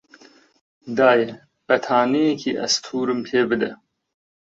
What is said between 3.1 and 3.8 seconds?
پێ بدە.